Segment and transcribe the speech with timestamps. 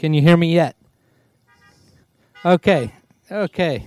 [0.00, 0.76] Can you hear me yet?
[2.42, 2.94] Okay,
[3.30, 3.86] okay.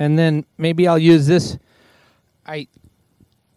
[0.00, 1.56] And then maybe I'll use this.
[2.44, 2.66] I,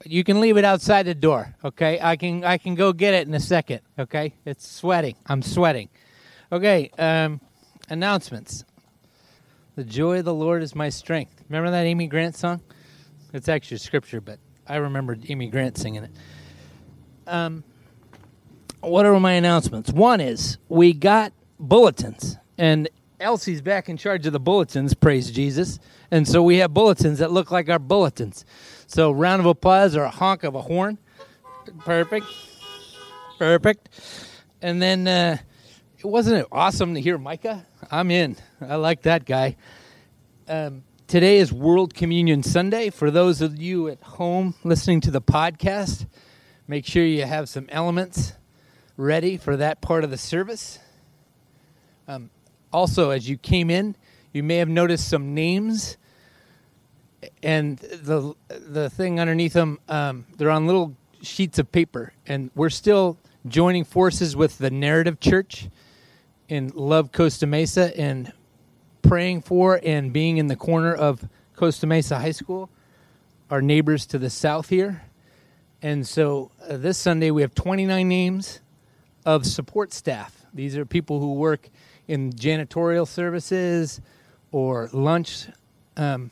[0.06, 1.56] you can leave it outside the door.
[1.66, 3.82] Okay, I can I can go get it in a second.
[3.98, 5.16] Okay, it's sweating.
[5.26, 5.90] I'm sweating.
[6.52, 7.42] Okay, um,
[7.90, 8.64] announcements.
[9.76, 11.44] The joy of the Lord is my strength.
[11.50, 12.62] Remember that Amy Grant song?
[13.34, 14.38] It's actually scripture, but
[14.68, 16.12] I remember Amy Grant singing it.
[17.26, 17.64] Um,
[18.82, 19.92] what are my announcements?
[19.92, 22.90] One is we got bulletins, and
[23.22, 25.80] Elsie's back in charge of the bulletins, praise Jesus.
[26.10, 28.46] And so we have bulletins that look like our bulletins.
[28.88, 30.98] So, round of applause or a honk of a horn.
[31.80, 32.26] Perfect.
[33.38, 33.90] Perfect.
[34.62, 35.38] And then, uh,
[36.04, 37.66] wasn't it awesome to hear Micah?
[37.92, 38.36] I'm in.
[38.60, 39.56] I like that guy.
[40.48, 42.90] Um, today is World Communion Sunday.
[42.90, 46.08] For those of you at home listening to the podcast,
[46.68, 48.34] make sure you have some elements
[48.98, 50.80] ready for that part of the service.
[52.08, 52.30] Um,
[52.74, 53.96] also, as you came in,
[54.34, 55.98] you may have noticed some names,
[57.44, 62.70] and the the thing underneath them, um, they're on little sheets of paper, and we're
[62.70, 63.18] still
[63.48, 65.70] joining forces with the Narrative Church
[66.48, 68.32] in Love Costa Mesa and
[69.02, 72.70] praying for and being in the corner of Costa Mesa High School,
[73.50, 75.04] our neighbors to the south here.
[75.82, 78.60] And so uh, this Sunday we have 29 names
[79.26, 80.46] of support staff.
[80.54, 81.70] These are people who work
[82.08, 84.02] in janitorial services
[84.52, 85.48] or lunch.
[85.96, 86.32] Um,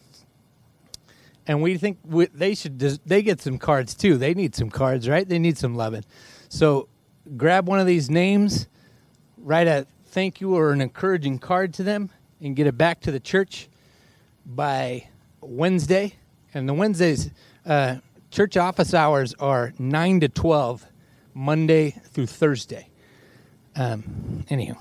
[1.48, 4.18] and we think we, they should they get some cards too.
[4.18, 5.28] They need some cards, right?
[5.28, 6.04] They need some loving.
[6.50, 6.88] So
[7.38, 8.68] grab one of these names,
[9.38, 12.10] write a thank you or an encouraging card to them,
[12.42, 13.70] and get it back to the church
[14.46, 15.08] by
[15.42, 16.16] Wednesday.
[16.54, 17.30] And the Wednesdays,
[17.66, 17.98] uh,
[18.32, 20.86] church office hours are nine to twelve,
[21.40, 22.90] Monday through Thursday.
[23.74, 24.78] Um, anywho,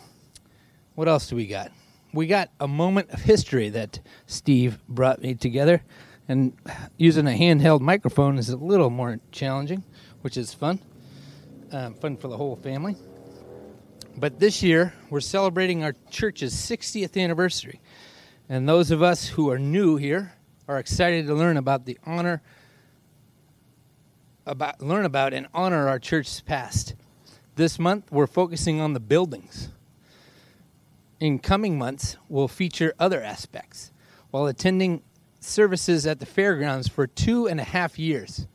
[0.96, 1.70] what else do we got?
[2.12, 5.84] We got a moment of history that Steve brought me together,
[6.26, 6.52] and
[6.96, 9.84] using a handheld microphone is a little more challenging,
[10.22, 10.80] which is fun.
[11.70, 12.96] Um, fun for the whole family.
[14.16, 17.80] But this year, we're celebrating our church's 60th anniversary.
[18.48, 20.32] And those of us who are new here
[20.66, 22.42] are excited to learn about the honor
[24.48, 26.94] about learn about and honor our church's past.
[27.54, 29.68] This month we're focusing on the buildings.
[31.20, 33.92] In coming months, we'll feature other aspects
[34.30, 35.02] while attending
[35.40, 38.46] services at the fairgrounds for two and a half years.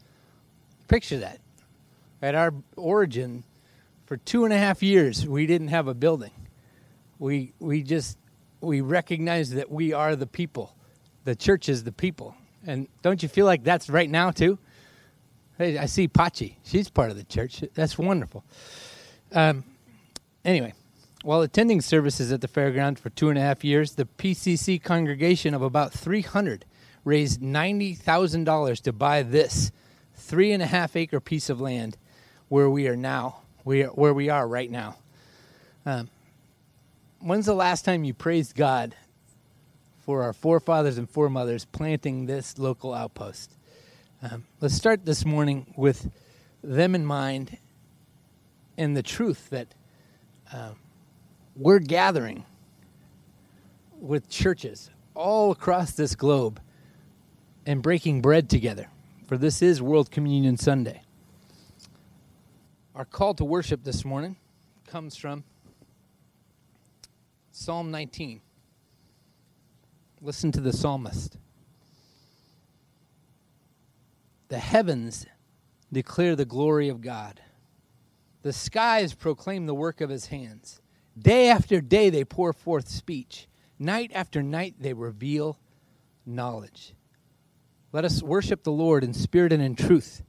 [0.87, 1.39] Picture that.
[2.21, 3.43] At our origin,
[4.05, 6.31] for two and a half years, we didn't have a building.
[7.19, 8.17] We we just
[8.61, 10.75] we recognize that we are the people.
[11.25, 12.35] The church is the people.
[12.65, 14.57] And don't you feel like that's right now too?
[15.57, 16.55] Hey, I see Pachi.
[16.63, 17.63] She's part of the church.
[17.75, 18.43] That's wonderful.
[19.31, 19.63] Um,
[20.43, 20.73] anyway,
[21.23, 25.53] while attending services at the fairground for two and a half years, the PCC congregation
[25.53, 26.65] of about 300
[27.05, 29.71] raised $90,000 to buy this
[30.15, 31.97] three and a half acre piece of land
[32.49, 34.95] where we are now, we are, where we are right now.
[35.85, 36.09] Um,
[37.19, 38.95] when's the last time you praised God
[39.99, 43.51] for our forefathers and foremothers planting this local outpost?
[44.31, 46.09] Um, let's start this morning with
[46.63, 47.57] them in mind
[48.77, 49.75] and the truth that
[50.53, 50.71] uh,
[51.57, 52.45] we're gathering
[53.99, 56.61] with churches all across this globe
[57.65, 58.87] and breaking bread together.
[59.27, 61.01] For this is World Communion Sunday.
[62.95, 64.37] Our call to worship this morning
[64.87, 65.43] comes from
[67.51, 68.39] Psalm 19.
[70.21, 71.35] Listen to the psalmist.
[74.53, 75.25] The heavens
[75.91, 77.41] declare the glory of God.
[78.43, 80.79] The skies proclaim the work of his hands.
[81.17, 83.47] Day after day they pour forth speech.
[83.79, 85.57] Night after night they reveal
[86.23, 86.93] knowledge.
[87.91, 90.21] Let us worship the Lord in spirit and in truth,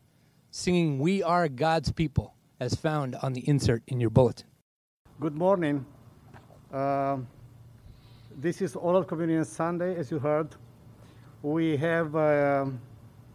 [0.50, 4.46] singing, We are God's people, as found on the insert in your bulletin.
[5.20, 5.84] Good morning.
[6.72, 7.18] Uh,
[8.38, 10.48] this is World Communion Sunday, as you heard.
[11.42, 12.16] We have.
[12.16, 12.64] Uh,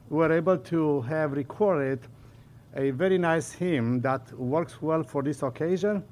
[0.10, 2.00] were able to have recorded
[2.76, 6.04] a very nice hymn that works well for this occasion.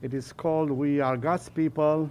[0.00, 2.10] It is called We Are God's People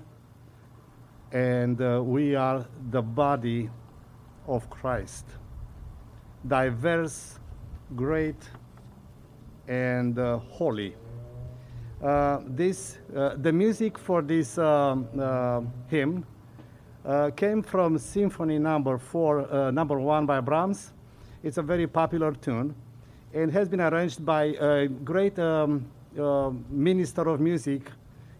[1.31, 3.69] and uh, We Are the Body
[4.47, 5.25] of Christ.
[6.47, 7.39] Diverse,
[7.95, 8.49] great,
[9.67, 10.95] and uh, holy.
[12.01, 16.25] Uh, this, uh, the music for this um, uh, hymn
[17.05, 20.93] uh, came from Symphony Number Four, uh, Number One by Brahms.
[21.43, 22.75] It's a very popular tune,
[23.33, 25.85] and has been arranged by a great um,
[26.19, 27.83] uh, minister of music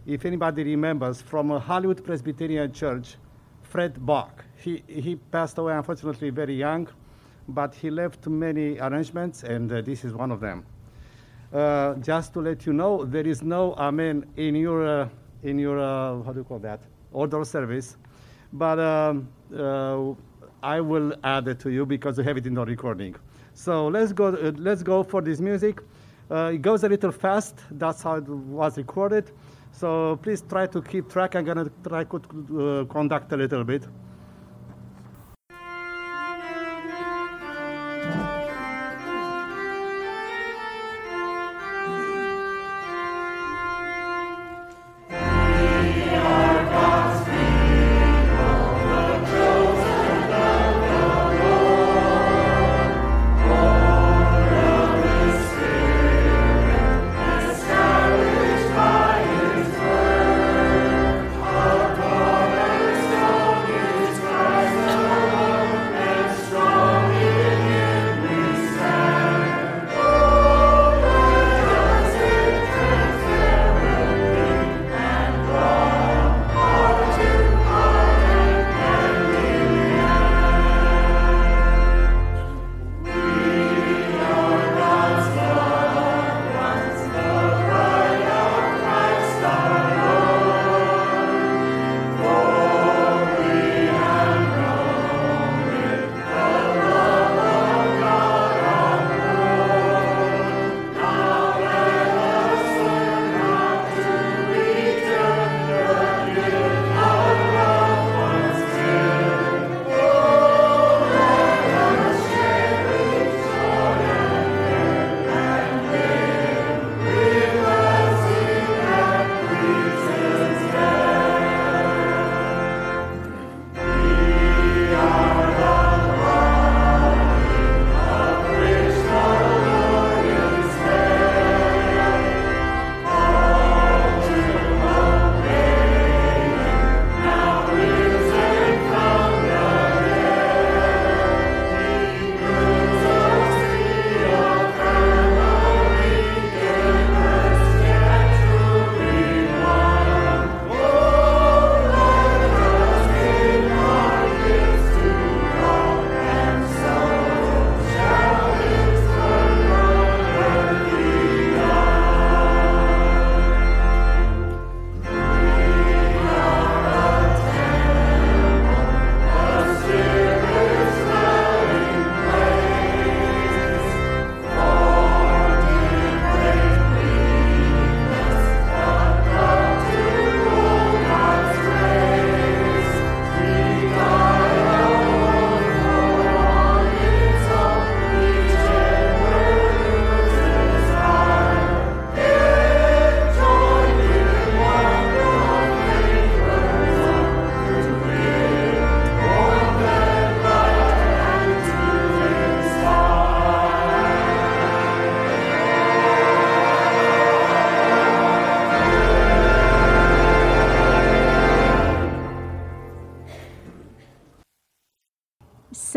[0.06, 3.18] if anybody remembers, from a Hollywood Presbyterian Church,
[3.62, 4.44] Fred Bock.
[4.58, 6.88] He, he passed away, unfortunately, very young,
[7.48, 10.66] but he left many arrangements, and uh, this is one of them.
[11.54, 15.10] Uh, just to let you know, there is no amen in your, uh,
[15.44, 16.82] in your how do you call that,
[17.12, 17.98] order service,
[18.54, 19.28] but um,
[19.58, 20.14] uh,
[20.64, 23.16] I will add it to you because we have it in the recording.
[23.54, 25.82] So let's go, uh, let's go for this music.
[26.30, 29.32] it goes a little fast, that's how it was recorded.
[29.72, 31.36] So please try to keep track.
[31.36, 33.88] I'm to try to conduct a little bit.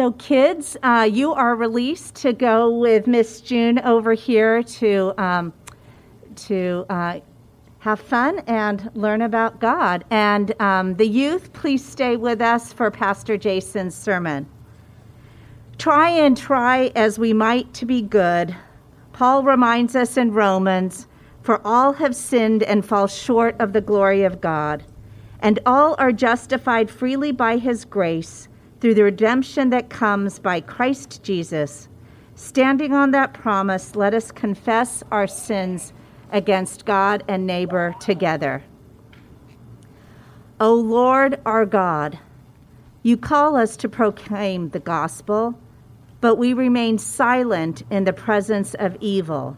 [0.04, 5.50] So, kids, uh, you are released to go with Miss June over here to um,
[6.37, 7.20] to uh,
[7.78, 10.04] have fun and learn about God.
[10.11, 14.46] And um, the youth, please stay with us for Pastor Jason's sermon.
[15.78, 18.54] Try and try as we might to be good.
[19.14, 21.06] Paul reminds us in Romans,
[21.40, 24.84] for all have sinned and fall short of the glory of God,
[25.40, 28.49] and all are justified freely by his grace
[28.84, 31.88] through the redemption that comes by Christ Jesus.
[32.34, 35.94] Standing on that promise, let us confess our sins
[36.32, 38.62] against God and neighbor together.
[40.60, 42.18] O Lord our God,
[43.02, 45.58] you call us to proclaim the gospel,
[46.20, 49.56] but we remain silent in the presence of evil.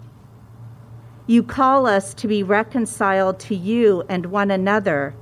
[1.26, 5.16] You call us to be reconciled to you and one another,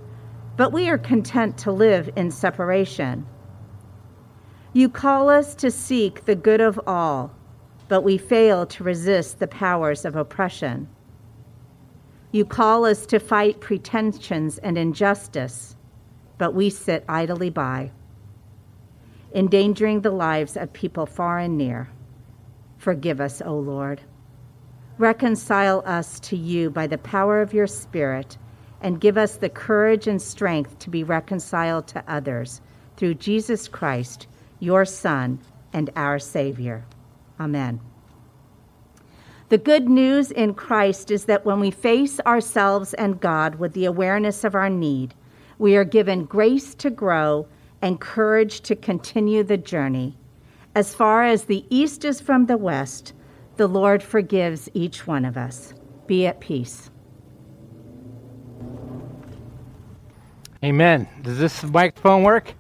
[0.58, 3.26] but we are content to live in separation.
[4.76, 7.31] You call us to seek the good of all,
[7.87, 10.88] but we fail to resist the powers of oppression.
[12.33, 15.76] You call us to fight pretensions and injustice,
[16.38, 17.93] but we sit idly by,
[19.33, 21.88] endangering the lives of people far and near.
[22.76, 24.00] Forgive us, O Lord.
[24.99, 28.37] Reconcile us to you by the power of your Spirit,
[28.81, 32.61] and give us the courage and strength to be reconciled to others
[32.97, 34.26] through Jesus Christ,
[34.61, 35.40] your Son
[35.73, 36.84] and our Savior.
[37.38, 37.80] Amen.
[39.50, 43.84] The good news in Christ is that when we face ourselves and God with the
[43.84, 45.14] awareness of our need,
[45.58, 47.46] we are given grace to grow
[47.82, 50.16] and courage to continue the journey.
[50.75, 53.12] As far as the east is from the west,
[53.56, 55.75] the Lord forgives each one of us.
[56.06, 56.90] Be at peace.
[60.64, 61.06] Amen.
[61.23, 62.54] Does this microphone work?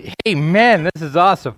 [0.28, 0.88] Amen.
[0.94, 1.56] This is awesome.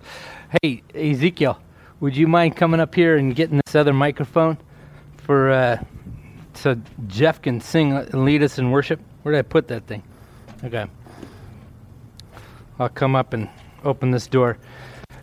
[0.61, 1.59] Hey, Ezekiel,
[1.99, 4.57] would you mind coming up here and getting this other microphone
[5.17, 5.83] for uh,
[6.53, 8.99] so Jeff can sing and lead us in worship?
[9.23, 10.03] Where did I put that thing?
[10.63, 10.85] Okay.
[12.79, 13.49] I'll come up and
[13.83, 14.57] open this door.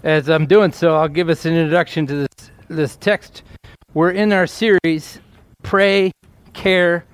[0.02, 3.42] As I'm doing so, I'll give us an introduction to this this text.
[3.92, 5.20] We're in our series,
[5.62, 6.12] Pray,
[6.54, 7.04] Care,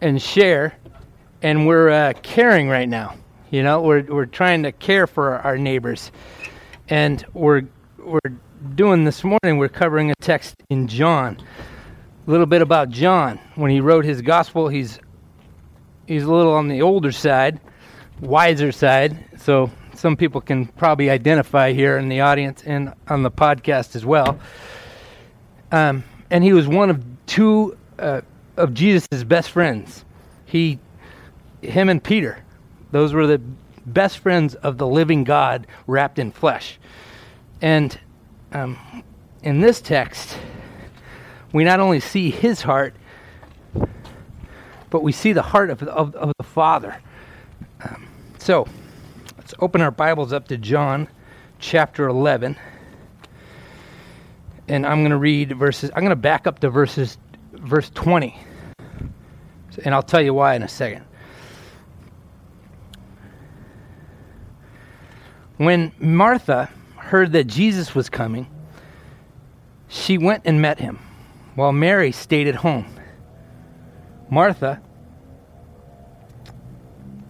[0.00, 0.76] and Share,
[1.42, 3.16] and we're uh, caring right now.
[3.50, 6.12] You know, we're we're trying to care for our neighbors,
[6.88, 7.62] and we're
[7.98, 8.20] we're
[8.76, 9.58] doing this morning.
[9.58, 11.36] We're covering a text in John,
[12.28, 14.68] a little bit about John when he wrote his gospel.
[14.68, 15.00] He's
[16.06, 17.58] he's a little on the older side,
[18.20, 19.18] wiser side.
[19.38, 24.06] So some people can probably identify here in the audience and on the podcast as
[24.06, 24.38] well.
[25.72, 28.20] Um, and he was one of two uh,
[28.56, 30.04] of Jesus' best friends.
[30.46, 30.78] He,
[31.62, 32.44] him and Peter
[32.92, 33.40] those were the
[33.86, 36.78] best friends of the living God wrapped in flesh.
[37.62, 37.98] And
[38.52, 38.78] um,
[39.42, 40.36] in this text,
[41.52, 42.94] we not only see his heart,
[44.90, 46.96] but we see the heart of, of, of the Father.
[47.82, 48.66] Um, so,
[49.36, 51.08] let's open our Bibles up to John
[51.58, 52.56] chapter 11.
[54.68, 57.18] And I'm going to read verses, I'm going to back up to verses,
[57.52, 58.36] verse 20.
[59.84, 61.04] And I'll tell you why in a second.
[65.60, 68.46] When Martha heard that Jesus was coming,
[69.88, 70.98] she went and met him,
[71.54, 72.86] while Mary stayed at home.
[74.30, 74.80] Martha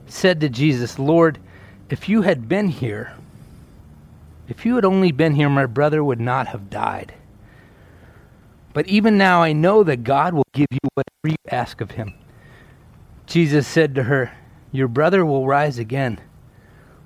[0.06, 1.40] said to Jesus, Lord,
[1.88, 3.16] if you had been here,
[4.46, 7.12] if you had only been here, my brother would not have died.
[8.72, 12.14] But even now I know that God will give you whatever you ask of him.
[13.26, 14.30] Jesus said to her,
[14.70, 16.20] Your brother will rise again.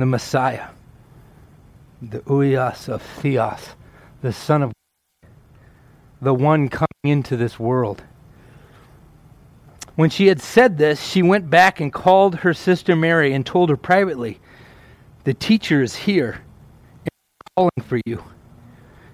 [0.00, 0.68] the Messiah,
[2.02, 3.70] the Uias of Theos,
[4.22, 5.30] the Son of God,
[6.22, 8.02] the one coming into this world.
[9.96, 13.68] When she had said this, she went back and called her sister Mary and told
[13.68, 14.40] her privately,
[15.24, 16.40] The teacher is here
[17.04, 17.10] and
[17.56, 18.24] calling for you.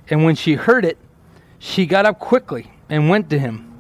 [0.09, 0.99] And when she heard it,
[1.59, 3.73] she got up quickly and went to him.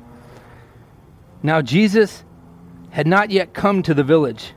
[1.43, 2.25] Now Jesus
[2.91, 4.55] had not yet come to the village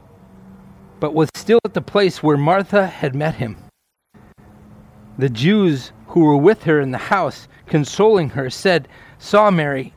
[0.99, 3.57] but was still at the place where Martha had met him.
[5.17, 8.87] The Jews who were with her in the house, consoling her, said,
[9.17, 9.93] Saw Mary,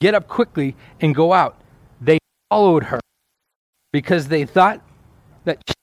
[0.00, 1.60] get up quickly and go out.
[2.00, 2.18] They
[2.50, 3.00] followed her
[3.92, 4.80] because they thought
[5.44, 5.74] that she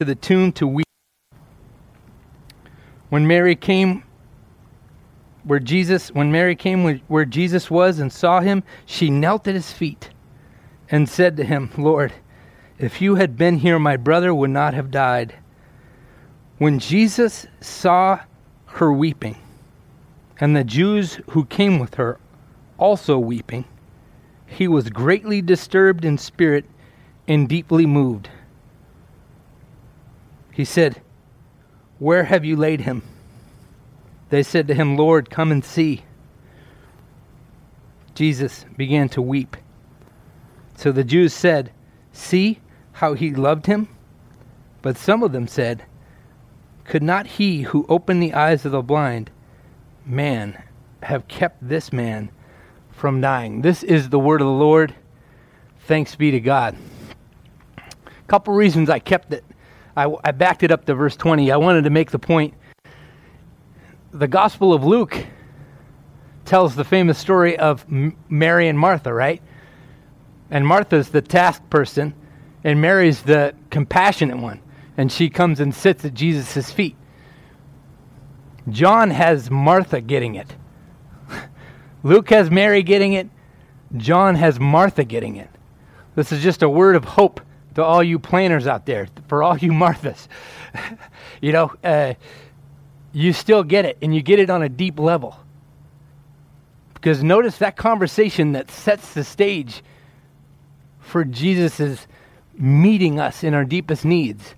[0.00, 0.86] to the tomb to weep.
[3.10, 4.04] When Mary came
[5.44, 9.72] where Jesus, when Mary came where Jesus was and saw him, she knelt at his
[9.72, 10.10] feet
[10.90, 12.12] and said to him, Lord,
[12.80, 15.34] if you had been here, my brother would not have died.
[16.56, 18.20] When Jesus saw
[18.66, 19.36] her weeping,
[20.40, 22.18] and the Jews who came with her
[22.78, 23.66] also weeping,
[24.46, 26.64] he was greatly disturbed in spirit
[27.28, 28.30] and deeply moved.
[30.50, 31.02] He said,
[31.98, 33.02] Where have you laid him?
[34.30, 36.04] They said to him, Lord, come and see.
[38.14, 39.56] Jesus began to weep.
[40.76, 41.72] So the Jews said,
[42.12, 42.60] See,
[43.00, 43.88] how he loved him?
[44.82, 45.86] But some of them said,
[46.84, 49.30] Could not he who opened the eyes of the blind
[50.04, 50.62] man
[51.02, 52.30] have kept this man
[52.90, 53.62] from dying?
[53.62, 54.94] This is the word of the Lord.
[55.86, 56.76] Thanks be to God.
[57.78, 59.44] A couple reasons I kept it.
[59.96, 61.50] I, I backed it up to verse 20.
[61.50, 62.52] I wanted to make the point.
[64.12, 65.24] The Gospel of Luke
[66.44, 67.86] tells the famous story of
[68.28, 69.40] Mary and Martha, right?
[70.50, 72.12] And Martha's the task person,
[72.64, 74.60] and Mary's the compassionate one.
[74.96, 76.96] And she comes and sits at Jesus' feet.
[78.68, 80.54] John has Martha getting it.
[82.02, 83.28] Luke has Mary getting it.
[83.96, 85.48] John has Martha getting it.
[86.14, 87.40] This is just a word of hope
[87.74, 90.28] to all you planners out there, for all you Marthas.
[91.40, 92.14] you know, uh,
[93.12, 95.38] you still get it, and you get it on a deep level.
[96.94, 99.82] Because notice that conversation that sets the stage
[100.98, 102.06] for Jesus'
[102.60, 104.54] meeting us in our deepest needs.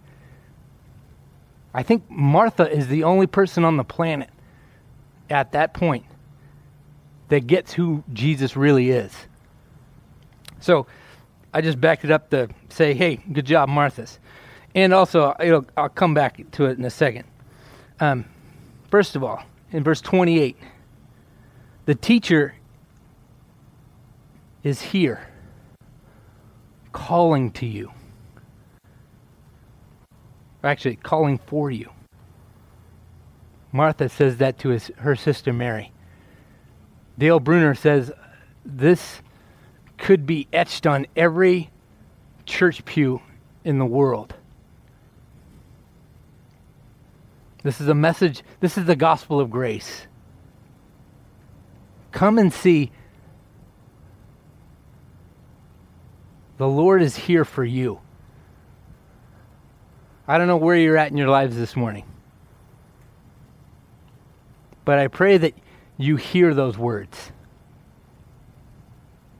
[1.72, 4.28] I think Martha is the only person on the planet
[5.30, 6.04] at that point
[7.28, 9.14] that gets who Jesus really is.
[10.60, 10.86] So
[11.54, 14.18] I just backed it up to say, hey, good job, Martha's.
[14.74, 15.34] And also,
[15.76, 17.24] I'll come back to it in a second.
[18.00, 18.24] Um,
[18.90, 20.56] first of all, in verse 28,
[21.86, 22.54] the teacher
[24.62, 25.26] is here
[26.92, 27.90] calling to you.
[30.62, 31.90] Or actually, calling for you.
[33.72, 35.92] Martha says that to his, her sister Mary.
[37.18, 38.12] Dale Bruner says
[38.64, 39.22] this
[39.98, 41.70] could be etched on every
[42.44, 43.22] church pew
[43.64, 44.34] in the world.
[47.62, 50.06] This is a message, this is the gospel of grace.
[52.10, 52.90] Come and see.
[56.62, 57.98] The Lord is here for you.
[60.28, 62.04] I don't know where you're at in your lives this morning.
[64.84, 65.54] But I pray that
[65.98, 67.32] you hear those words.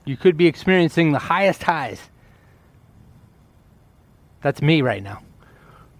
[0.04, 2.00] You could be experiencing the highest highs.
[4.40, 5.22] That's me right now.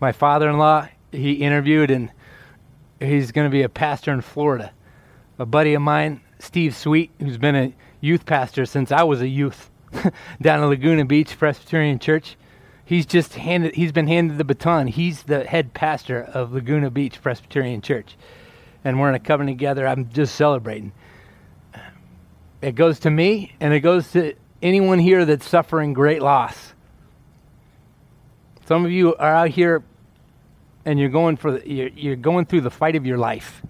[0.00, 2.10] My father in law, he interviewed, and
[2.98, 4.72] he's going to be a pastor in Florida.
[5.38, 9.28] A buddy of mine, Steve Sweet, who's been a youth pastor since I was a
[9.28, 9.70] youth
[10.40, 12.36] down at Laguna Beach Presbyterian Church.
[12.84, 14.88] He's just handed he's been handed the baton.
[14.88, 18.16] He's the head pastor of Laguna Beach Presbyterian Church.
[18.84, 19.86] And we're in a covenant together.
[19.86, 20.92] I'm just celebrating.
[22.60, 26.74] It goes to me and it goes to anyone here that's suffering great loss.
[28.66, 29.82] Some of you are out here
[30.84, 33.62] and you're going for the, you're, you're going through the fight of your life.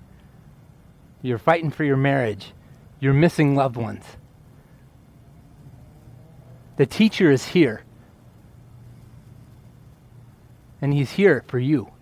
[1.22, 2.52] You're fighting for your marriage.
[3.00, 4.04] You're missing loved ones.
[6.82, 7.84] The teacher is here.
[10.80, 11.92] And he's here for you.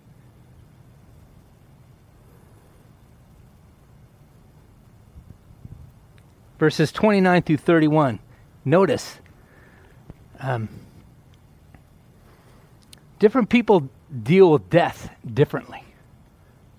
[6.57, 8.17] Verses 29 through 31.
[8.65, 9.19] Notice,
[10.39, 10.67] um,
[13.19, 13.87] different people
[14.23, 15.83] deal with death differently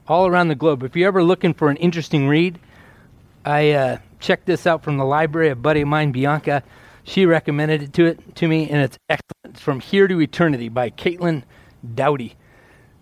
[0.08, 0.82] all around the globe.
[0.82, 2.58] If you're ever looking for an interesting read,
[3.44, 5.50] I uh, checked this out from the library.
[5.50, 6.64] Of a buddy of mine, Bianca,
[7.04, 9.54] she recommended it to it to me, and it's excellent.
[9.56, 11.42] It's from Here to Eternity by Caitlin
[11.94, 12.36] Doughty.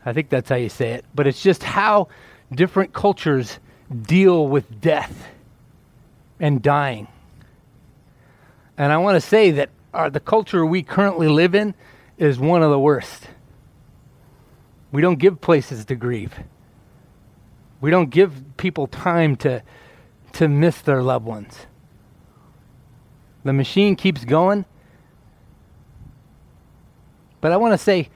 [0.04, 1.04] I think that's how you say it.
[1.14, 2.08] But it's just how
[2.52, 3.58] different cultures
[4.02, 5.28] deal with death
[6.38, 7.08] and dying.
[8.78, 11.74] And I want to say that our, the culture we currently live in
[12.16, 13.24] is one of the worst.
[14.92, 16.34] We don't give places to grieve.
[17.80, 19.62] We don't give people time to,
[20.32, 21.66] to miss their loved ones.
[23.44, 24.64] The machine keeps going.
[27.40, 28.08] But I want to say,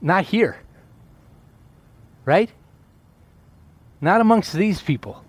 [0.00, 0.58] not here.
[2.24, 2.50] Right?
[4.00, 5.24] Not amongst these people.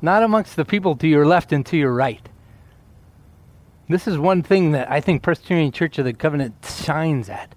[0.00, 2.26] Not amongst the people to your left and to your right.
[3.88, 7.54] This is one thing that I think Presbyterian Church of the Covenant shines at.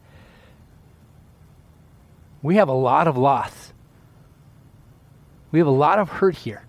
[2.42, 3.74] We have a lot of loss.
[5.52, 6.66] We have a lot of hurt here.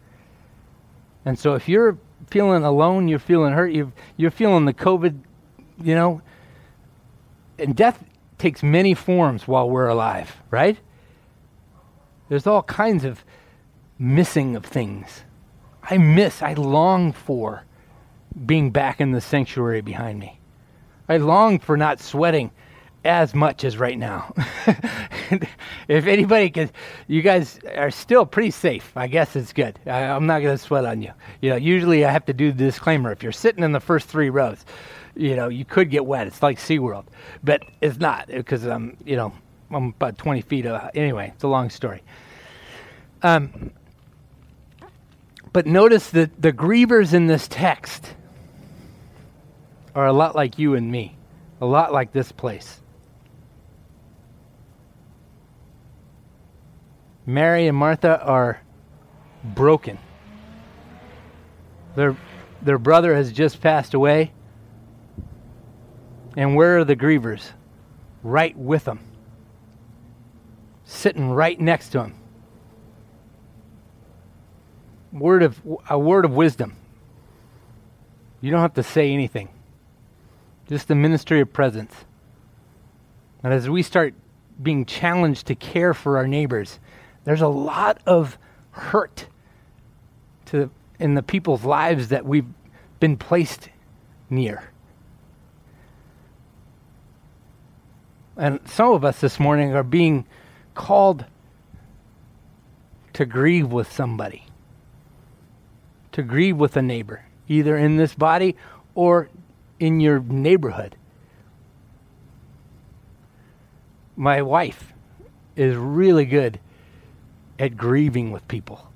[1.24, 1.98] And so if you're
[2.30, 5.18] feeling alone, you're feeling hurt, you're, you're feeling the COVID,
[5.82, 6.22] you know,
[7.58, 8.02] and death
[8.38, 10.78] takes many forms while we're alive, right?
[12.28, 13.24] There's all kinds of
[13.98, 15.22] missing of things.
[15.82, 17.64] I miss, I long for
[18.44, 20.38] being back in the sanctuary behind me.
[21.08, 22.50] I long for not sweating
[23.04, 24.34] as much as right now.
[25.88, 26.70] if anybody can,
[27.06, 28.92] you guys are still pretty safe.
[28.96, 29.78] I guess it's good.
[29.86, 31.12] I, am not going to sweat on you.
[31.40, 33.12] You know, usually I have to do the disclaimer.
[33.12, 34.64] If you're sitting in the first three rows,
[35.14, 36.26] you know, you could get wet.
[36.26, 37.04] It's like SeaWorld,
[37.42, 39.32] but it's not because I'm, you know,
[39.70, 40.66] I'm about 20 feet.
[40.66, 42.02] Uh, anyway, it's a long story.
[43.22, 43.70] Um,
[45.52, 48.14] but notice that the grievers in this text
[49.94, 51.16] are a lot like you and me,
[51.60, 52.82] a lot like this place.
[57.26, 58.62] Mary and Martha are
[59.42, 59.98] broken.
[61.96, 62.16] Their,
[62.62, 64.32] their brother has just passed away.
[66.36, 67.50] And where are the grievers?
[68.22, 69.00] Right with them,
[70.84, 72.14] sitting right next to him.
[75.12, 76.76] Word of a word of wisdom.
[78.40, 79.48] You don't have to say anything.
[80.68, 81.94] Just the ministry of presence.
[83.42, 84.12] And as we start
[84.60, 86.80] being challenged to care for our neighbors,
[87.26, 88.38] there's a lot of
[88.70, 89.26] hurt
[90.46, 92.46] to in the people's lives that we've
[93.00, 93.68] been placed
[94.30, 94.70] near.
[98.36, 100.24] And some of us this morning are being
[100.74, 101.24] called
[103.12, 104.44] to grieve with somebody,
[106.12, 108.54] to grieve with a neighbor, either in this body
[108.94, 109.28] or
[109.80, 110.94] in your neighborhood.
[114.14, 114.92] My wife
[115.56, 116.60] is really good
[117.58, 118.90] at grieving with people.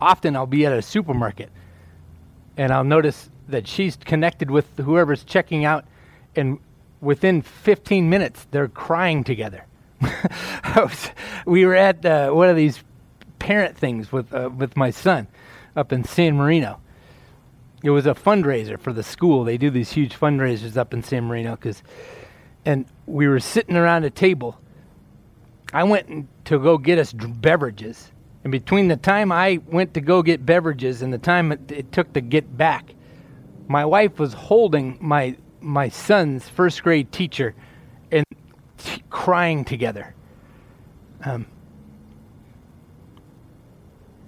[0.00, 1.50] Often I'll be at a supermarket
[2.58, 5.86] and I'll notice that she's connected with whoever's checking out,
[6.36, 6.58] and
[7.00, 9.64] within 15 minutes, they're crying together.
[10.76, 11.10] was,
[11.46, 12.82] we were at uh, one of these
[13.38, 15.28] parent things with, uh, with my son
[15.76, 16.80] up in San Marino.
[17.82, 19.44] It was a fundraiser for the school.
[19.44, 21.82] They do these huge fundraisers up in San Marino because,
[22.64, 24.58] and we were sitting around a table.
[25.72, 28.10] I went to go get us beverages,
[28.42, 31.92] and between the time I went to go get beverages and the time it, it
[31.92, 32.94] took to get back,
[33.68, 37.54] my wife was holding my my son's first grade teacher
[38.10, 38.24] and
[38.78, 40.14] t- crying together.
[41.22, 41.44] Um,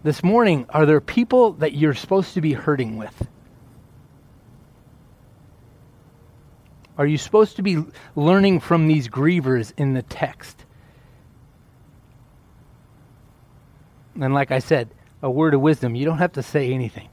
[0.02, 3.28] this morning, are there people that you're supposed to be hurting with?
[6.98, 7.82] Are you supposed to be
[8.14, 10.66] learning from these grievers in the text?
[14.18, 14.88] And like I said,
[15.22, 17.08] a word of wisdom, you don't have to say anything.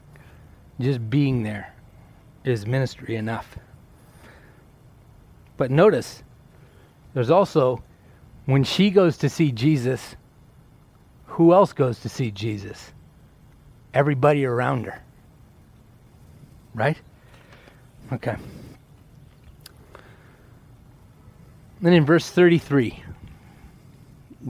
[0.80, 1.74] Just being there
[2.44, 3.58] is ministry enough.
[5.56, 6.22] But notice,
[7.14, 7.82] there's also,
[8.46, 10.16] when she goes to see Jesus,
[11.26, 12.92] who else goes to see Jesus?
[13.92, 15.02] Everybody around her.
[16.74, 16.98] Right?
[18.12, 18.36] Okay.
[21.80, 23.02] Then in verse 33,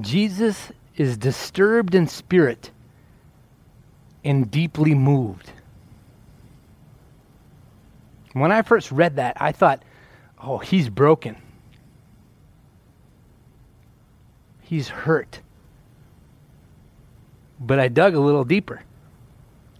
[0.01, 2.71] Jesus is disturbed in spirit
[4.25, 5.53] and deeply moved.
[8.33, 9.83] When I first read that, I thought,
[10.43, 11.37] oh, he's broken.
[14.61, 15.41] He's hurt.
[17.61, 18.83] But I dug a little deeper.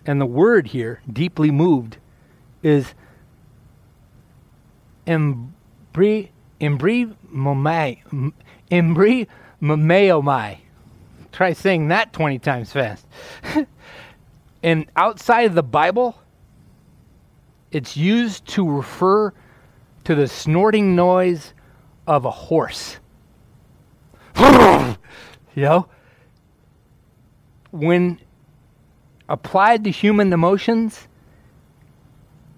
[0.07, 1.99] And the word here, deeply moved,
[2.63, 2.95] is
[5.07, 8.33] embri, embri momai,
[8.71, 9.27] embri
[9.61, 10.59] momeomai.
[11.33, 13.07] Try saying that 20 times fast.
[14.63, 16.17] and outside of the Bible,
[17.71, 19.33] it's used to refer
[20.05, 21.53] to the snorting noise
[22.07, 22.99] of a horse.
[24.39, 24.97] you
[25.57, 25.87] know?
[27.71, 28.19] When
[29.29, 31.07] applied to human emotions,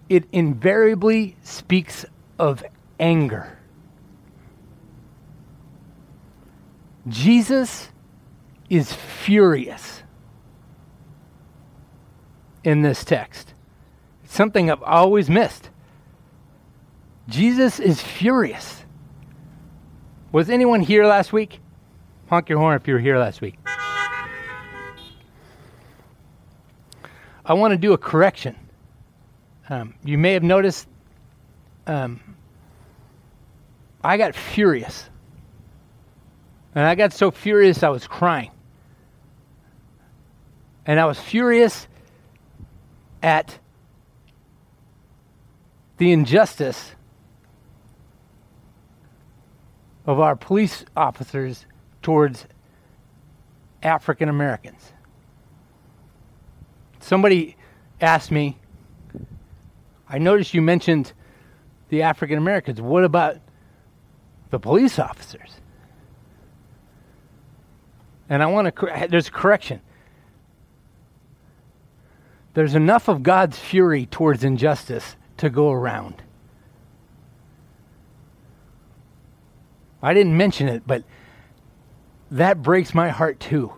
[0.09, 2.05] it invariably speaks
[2.39, 2.63] of
[2.99, 3.59] anger.
[7.09, 7.91] Jesus
[8.71, 10.03] is furious
[12.65, 13.53] in this text.
[14.25, 15.71] It's something I've always missed.
[17.29, 18.85] Jesus is furious.
[20.33, 21.61] Was anyone here last week?
[22.29, 23.57] Honk your horn if you were here last week.
[27.45, 28.55] I want to do a correction.
[29.69, 30.87] Um, you may have noticed
[31.87, 32.21] um,
[34.03, 35.09] I got furious.
[36.75, 38.51] And I got so furious I was crying.
[40.87, 41.87] And I was furious
[43.23, 43.59] at
[45.99, 46.93] the injustice
[50.07, 51.66] of our police officers
[52.03, 52.47] towards
[53.83, 54.93] African Americans.
[57.01, 57.57] Somebody
[58.01, 58.59] asked me,
[60.09, 61.12] I noticed you mentioned
[61.90, 62.81] the African Americans.
[62.81, 63.37] What about
[64.51, 65.51] the police officers?
[68.29, 69.81] And I want to, there's a correction.
[72.55, 76.23] There's enough of God's fury towards injustice to go around.
[80.03, 81.05] I didn't mention it, but
[82.31, 83.75] that breaks my heart too.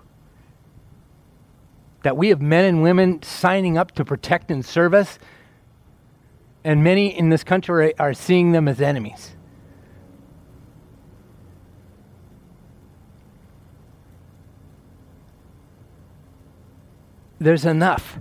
[2.03, 5.19] That we have men and women signing up to protect and serve us,
[6.65, 9.37] and many in this country are seeing them as enemies.
[17.39, 18.19] There's enough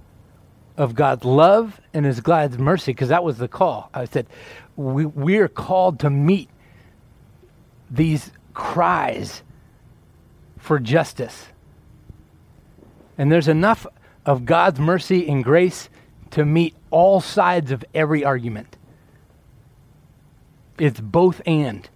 [0.82, 3.92] of God's love and his God's mercy, because that was the call.
[3.94, 4.26] I said,
[4.76, 6.50] we, we are called to meet
[7.92, 9.44] these cries
[10.58, 11.46] for justice.
[13.16, 13.86] And there's enough
[14.26, 15.88] of God's mercy and grace
[16.32, 18.76] to meet all sides of every argument.
[20.80, 21.88] It's both and.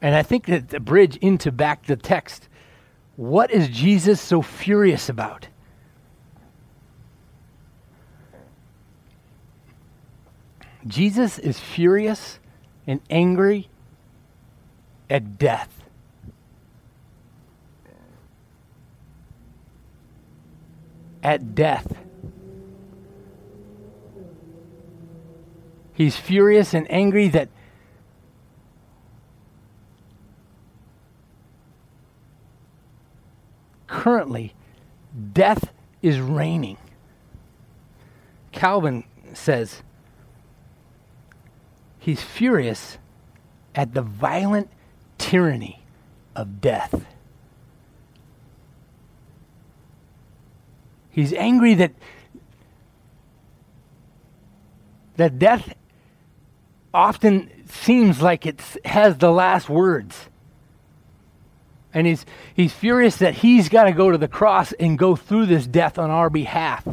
[0.00, 2.48] And I think that the bridge into back the text,
[3.16, 5.48] what is Jesus so furious about?
[10.86, 12.38] Jesus is furious
[12.86, 13.68] and angry
[15.08, 15.82] at death.
[21.22, 21.96] At death.
[25.94, 27.48] He's furious and angry that
[33.86, 34.54] currently
[35.32, 36.76] death is reigning.
[38.52, 39.82] Calvin says
[42.04, 42.98] he's furious
[43.74, 44.68] at the violent
[45.16, 45.82] tyranny
[46.36, 47.06] of death.
[51.10, 51.92] He's angry that
[55.16, 55.72] that death
[56.92, 60.28] often seems like it has the last words.
[61.94, 65.46] And he's, he's furious that he's got to go to the cross and go through
[65.46, 66.84] this death on our behalf.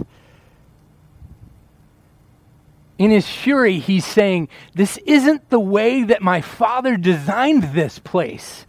[3.02, 8.68] In his fury, he's saying, This isn't the way that my father designed this place.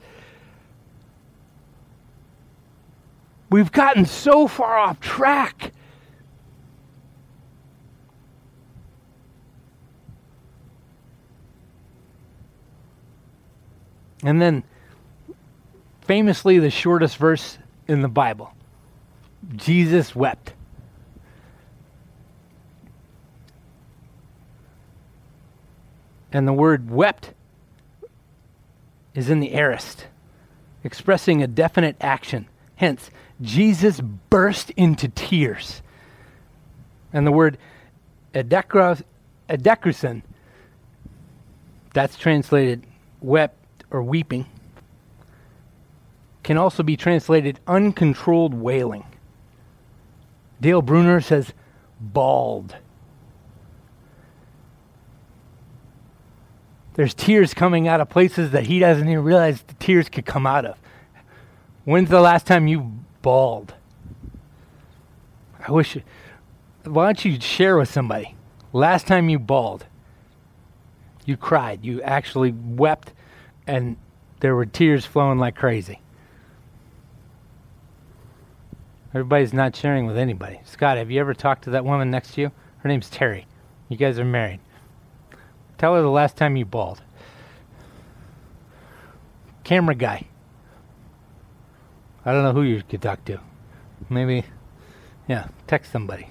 [3.50, 5.72] We've gotten so far off track.
[14.24, 14.64] And then,
[16.00, 18.54] famously, the shortest verse in the Bible
[19.56, 20.54] Jesus wept.
[26.32, 27.34] And the word wept
[29.14, 30.06] is in the aorist,
[30.82, 32.48] expressing a definite action.
[32.76, 35.82] Hence, Jesus burst into tears.
[37.12, 37.58] And the word
[38.34, 40.22] edekrusen,
[41.92, 42.86] that's translated
[43.20, 44.46] wept or weeping
[46.42, 49.04] can also be translated uncontrolled wailing.
[50.60, 51.52] Dale Bruner says
[52.00, 52.76] bawled.
[56.94, 60.46] There's tears coming out of places that he doesn't even realize the tears could come
[60.46, 60.76] out of.
[61.84, 63.74] When's the last time you bawled?
[65.66, 65.96] I wish.
[66.84, 68.36] Why don't you share with somebody?
[68.72, 69.86] Last time you bawled,
[71.24, 73.12] you cried, you actually wept
[73.66, 73.96] and
[74.40, 76.00] there were tears flowing like crazy.
[79.10, 80.60] Everybody's not sharing with anybody.
[80.64, 82.52] Scott, have you ever talked to that woman next to you?
[82.78, 83.46] Her name's Terry.
[83.88, 84.60] You guys are married.
[85.82, 87.02] Tell her the last time you bawled.
[89.64, 90.28] Camera guy.
[92.24, 93.40] I don't know who you could talk to.
[94.08, 94.44] Maybe,
[95.26, 96.28] yeah, text somebody.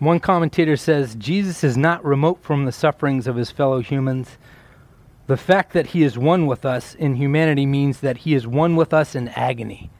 [0.00, 4.36] One commentator says Jesus is not remote from the sufferings of his fellow humans.
[5.28, 8.74] The fact that he is one with us in humanity means that he is one
[8.74, 9.92] with us in agony.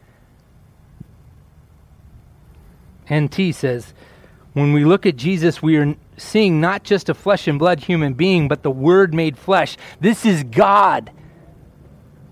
[3.13, 3.95] NT says,
[4.53, 8.15] when we look at Jesus, we are seeing not just a flesh and blood human
[8.15, 9.77] being, but the Word made flesh.
[10.01, 11.11] This is God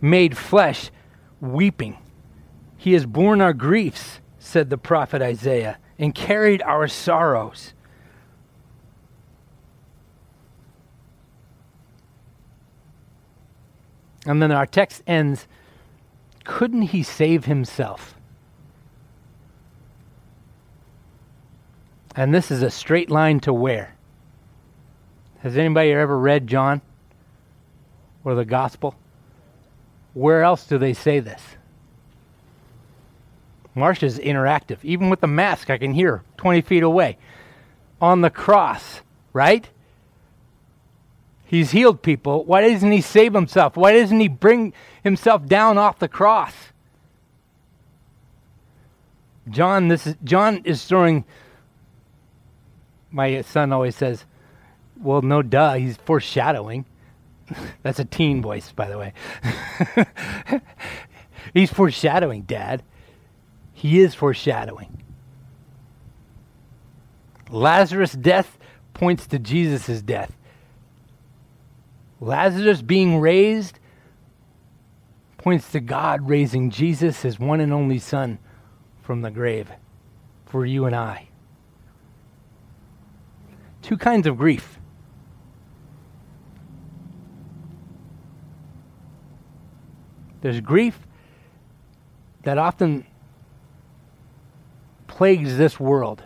[0.00, 0.90] made flesh,
[1.40, 1.98] weeping.
[2.76, 7.72] He has borne our griefs, said the prophet Isaiah and carried our sorrows.
[14.26, 15.46] And then our text ends
[16.44, 18.13] couldn't he save himself?
[22.16, 23.94] And this is a straight line to where?
[25.40, 26.80] Has anybody ever read John
[28.24, 28.94] or the gospel?
[30.14, 31.42] Where else do they say this?
[33.76, 34.78] Marsha's interactive.
[34.84, 37.18] Even with the mask, I can hear 20 feet away.
[38.00, 39.00] On the cross,
[39.32, 39.68] right?
[41.44, 42.44] He's healed people.
[42.44, 43.76] Why doesn't he save himself?
[43.76, 44.72] Why doesn't he bring
[45.02, 46.54] himself down off the cross?
[49.48, 51.24] John, this is John is throwing
[53.14, 54.24] my son always says,
[55.00, 56.84] Well, no duh, he's foreshadowing.
[57.82, 59.12] That's a teen voice, by the way.
[61.54, 62.82] he's foreshadowing, Dad.
[63.72, 65.02] He is foreshadowing.
[67.50, 68.58] Lazarus' death
[68.94, 70.36] points to Jesus' death.
[72.20, 73.78] Lazarus being raised
[75.38, 78.38] points to God raising Jesus, his one and only Son,
[79.02, 79.70] from the grave
[80.46, 81.28] for you and I.
[83.84, 84.78] Two kinds of grief.
[90.40, 90.98] There's grief
[92.44, 93.04] that often
[95.06, 96.22] plagues this world.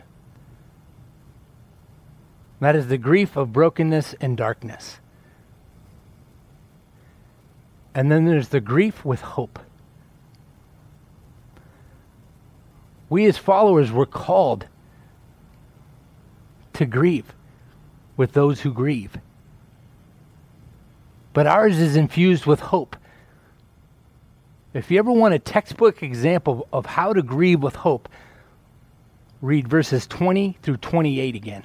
[2.61, 5.01] That is the grief of brokenness and darkness.
[7.93, 9.59] And then there's the grief with hope.
[13.11, 14.67] We as followers were called
[16.75, 17.35] to grieve
[18.19, 19.17] with those who grieve.
[21.33, 22.97] But ours is infused with hope.
[24.75, 28.09] If you ever want a textbook example of how to grieve with hope,
[29.41, 31.65] read verses 20 through 28 again.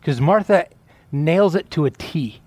[0.00, 0.66] Because Martha
[1.12, 2.40] nails it to a T.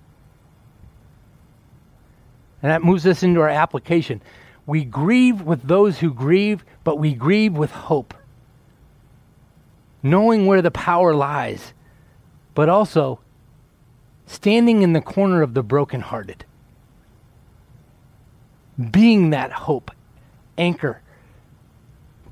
[2.61, 4.21] And that moves us into our application.
[4.65, 8.13] We grieve with those who grieve, but we grieve with hope.
[10.01, 11.73] Knowing where the power lies,
[12.53, 13.19] but also
[14.25, 16.45] standing in the corner of the brokenhearted.
[18.91, 19.91] Being that hope
[20.57, 21.01] anchor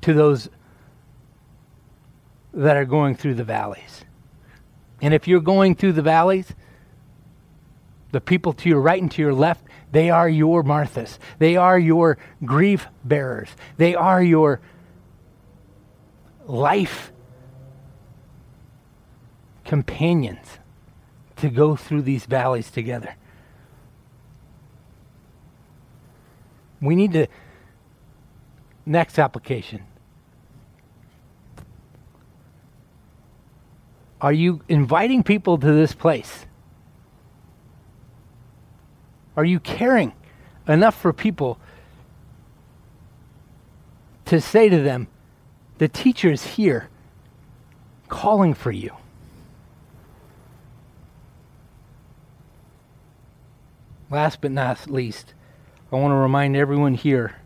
[0.00, 0.48] to those
[2.52, 4.04] that are going through the valleys.
[5.00, 6.52] And if you're going through the valleys,
[8.10, 11.18] the people to your right and to your left, they are your Marthas.
[11.38, 13.48] They are your grief bearers.
[13.76, 14.60] They are your
[16.46, 17.11] life
[19.72, 20.58] companions
[21.34, 23.14] to go through these valleys together.
[26.82, 27.26] We need to,
[28.84, 29.82] next application.
[34.20, 36.44] Are you inviting people to this place?
[39.38, 40.12] Are you caring
[40.68, 41.58] enough for people
[44.26, 45.08] to say to them,
[45.78, 46.90] the teacher is here
[48.10, 48.90] calling for you?
[54.12, 55.32] Last but not least,
[55.90, 57.36] I want to remind everyone here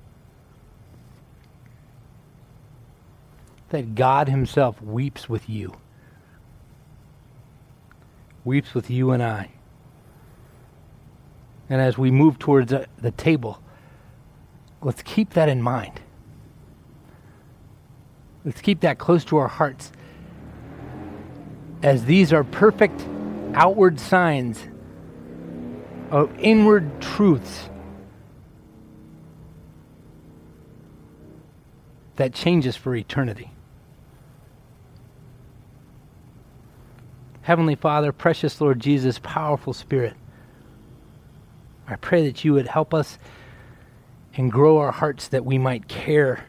[3.68, 5.74] that God Himself weeps with you.
[8.44, 9.52] Weeps with you and I.
[11.70, 13.62] And as we move towards the table,
[14.82, 16.00] let's keep that in mind.
[18.44, 19.92] Let's keep that close to our hearts.
[21.84, 23.06] As these are perfect
[23.54, 24.64] outward signs
[26.10, 27.68] of inward truths
[32.16, 33.50] that changes for eternity.
[37.42, 40.14] Heavenly Father, precious Lord Jesus, powerful Spirit,
[41.86, 43.18] I pray that you would help us
[44.34, 46.46] and grow our hearts that we might care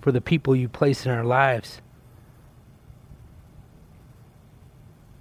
[0.00, 1.80] for the people you place in our lives.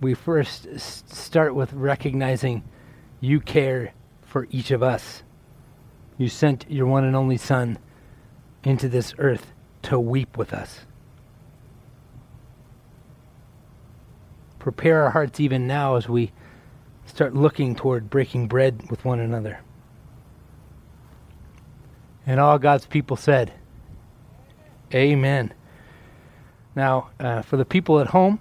[0.01, 2.63] We first start with recognizing
[3.23, 5.23] you care for each of us.
[6.17, 7.79] You sent your one and only Son
[8.65, 9.53] into this earth
[9.83, 10.81] to weep with us.
[14.59, 16.33] Prepare our hearts even now as we
[17.05, 19.61] start looking toward breaking bread with one another.
[22.25, 23.53] And all God's people said,
[24.93, 25.53] Amen.
[26.75, 28.39] Now, uh, for the people at home,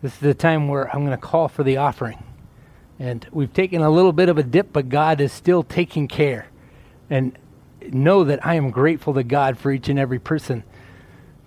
[0.00, 2.22] this is the time where I'm going to call for the offering.
[2.98, 6.46] And we've taken a little bit of a dip, but God is still taking care.
[7.10, 7.36] And
[7.92, 10.64] know that I am grateful to God for each and every person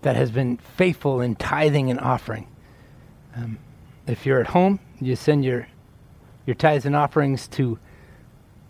[0.02, 2.48] that has been faithful in tithing and offering.
[3.36, 3.58] Um,
[4.06, 5.68] if you're at home, you send your
[6.46, 7.78] your tithes and offerings to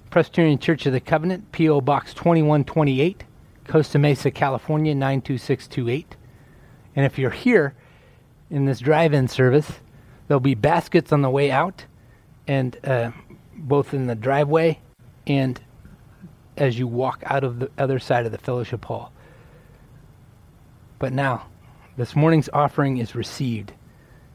[0.10, 1.82] Presbyterian Church of the Covenant, P.O.
[1.82, 3.24] Box 2128,
[3.68, 6.16] Costa Mesa, California 92628.
[6.96, 7.76] And if you're here
[8.50, 9.74] in this drive in service,
[10.28, 11.86] there'll be baskets on the way out,
[12.48, 13.12] and uh,
[13.56, 14.80] both in the driveway
[15.26, 15.60] and
[16.56, 19.12] as you walk out of the other side of the fellowship hall.
[21.00, 21.48] But now,
[21.98, 23.74] this morning's offering is received.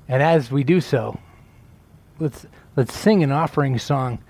[0.08, 1.18] And as we do so,
[2.18, 2.46] let's
[2.76, 4.22] let's sing an offering song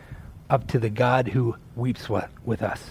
[0.49, 2.91] up to the God who weeps with, with us.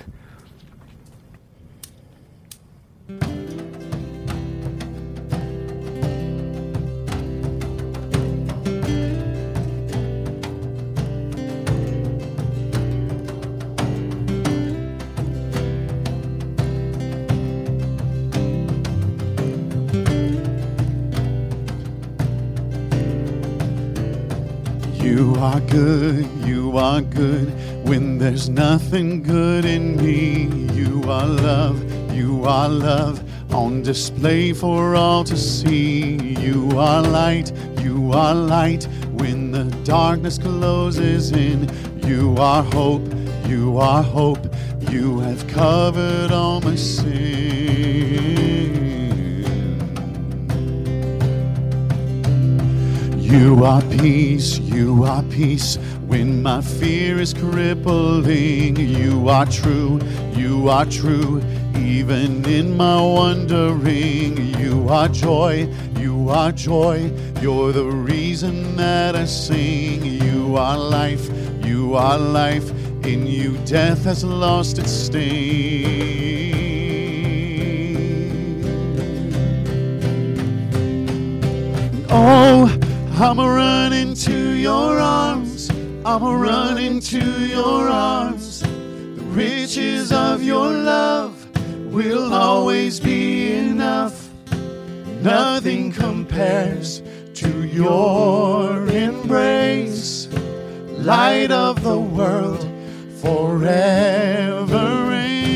[25.41, 27.49] Are good, you are good
[27.87, 30.43] when there's nothing good in me.
[30.73, 36.15] You are love, you are love on display for all to see.
[36.39, 38.83] You are light, you are light
[39.13, 41.67] when the darkness closes in.
[42.07, 43.11] You are hope,
[43.47, 44.45] you are hope.
[44.91, 47.20] You have covered all my sin.
[53.31, 58.75] You are peace, you are peace when my fear is crippling.
[58.75, 60.01] You are true,
[60.35, 61.41] you are true,
[61.77, 67.09] even in my wondering, You are joy, you are joy,
[67.39, 70.03] you're the reason that I sing.
[70.03, 71.29] You are life,
[71.63, 72.69] you are life,
[73.05, 76.30] in you death has lost its sting.
[83.23, 85.69] Oh, I'ma run into your arms.
[86.03, 88.61] I'ma run into your arms.
[88.61, 91.35] The riches of your love
[91.93, 94.27] will always be enough.
[95.21, 97.03] Nothing compares
[97.35, 100.27] to your embrace.
[100.97, 102.67] Light of the world
[103.21, 105.51] forever reign.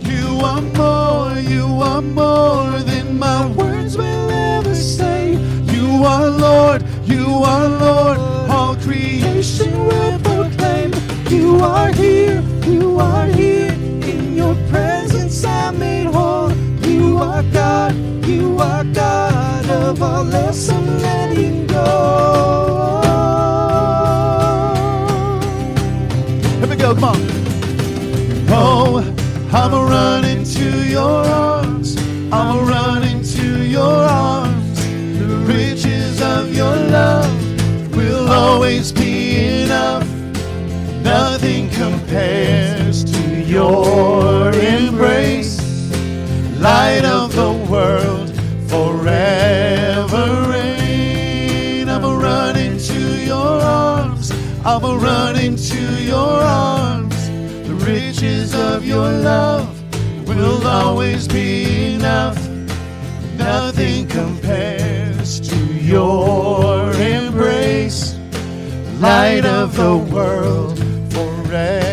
[0.00, 2.55] You are more, you are more
[11.56, 16.52] You are here, you are here, in your presence I'm made whole.
[16.82, 17.94] You are God,
[18.26, 23.00] you are God of all I'm letting go.
[26.58, 27.16] Here we go, come on.
[28.50, 29.02] Oh,
[29.50, 31.96] I'ma run into your arms.
[32.30, 34.78] I'ma run into your arms.
[35.18, 38.92] The riches of your love will always
[43.04, 45.58] to your embrace.
[46.58, 48.28] Light of the world
[48.68, 51.88] forever reign.
[51.88, 54.32] I'ma run into your arms.
[54.64, 57.16] I'ma run into your arms.
[57.68, 59.68] The riches of your love
[60.26, 62.38] will always be enough.
[63.36, 68.16] Nothing compares to your embrace.
[68.98, 70.78] Light of the world
[71.12, 71.85] forever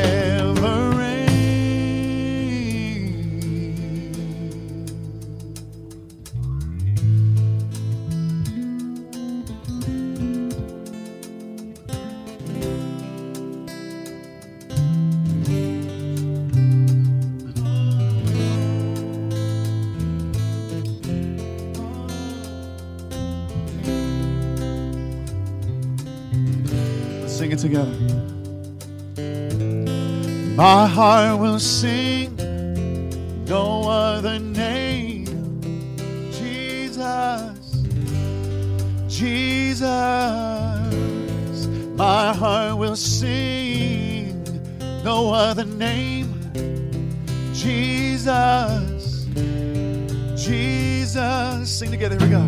[30.63, 32.37] My heart will sing
[33.45, 35.25] no other name.
[36.31, 37.83] Jesus,
[39.09, 39.89] Jesus.
[41.97, 44.41] My heart will sing
[45.03, 46.31] no other name.
[47.53, 49.25] Jesus,
[50.37, 51.69] Jesus.
[51.69, 52.39] Sing together, here we go.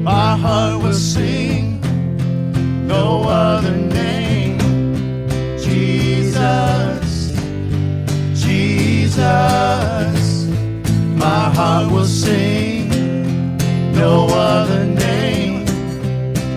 [0.00, 1.78] My heart will sing
[2.88, 4.58] no other name.
[5.58, 6.93] Jesus,
[9.14, 10.46] Jesus.
[11.14, 12.88] My heart will sing
[13.92, 15.64] no other name.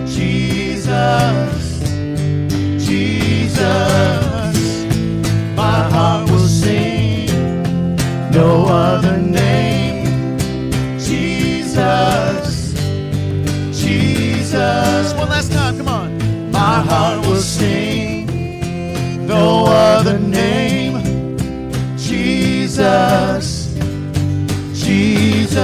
[0.08, 1.78] Jesus,
[2.84, 3.62] Jesus.
[5.54, 7.28] My heart will sing
[8.32, 10.38] no other name.
[10.98, 12.72] Jesus.
[13.70, 15.14] Jesus.
[15.14, 16.50] One last time, come on.
[16.50, 18.26] My heart will sing
[19.28, 20.77] no other name.
[22.78, 23.74] Jesus.
[24.72, 25.58] Jesus.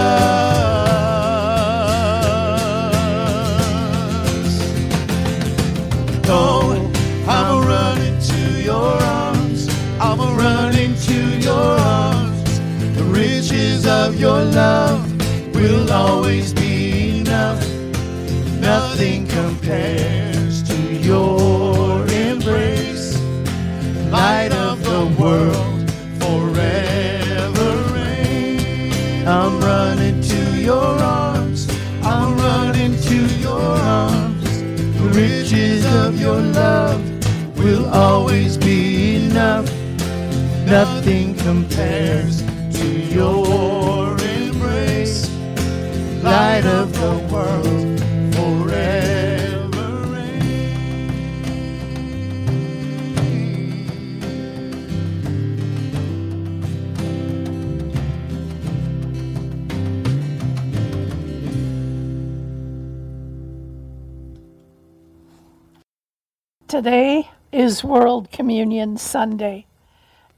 [6.26, 6.74] Oh,
[7.28, 9.68] I'ma run into your arms.
[10.00, 12.58] I'ma run into your arms.
[12.96, 15.06] The riches of your love
[15.54, 17.64] will always be enough.
[18.60, 20.03] Nothing compares
[40.74, 45.30] Nothing compares to your embrace,
[46.20, 48.00] light of the world
[48.34, 48.74] forever.
[66.66, 69.66] Today is World Communion Sunday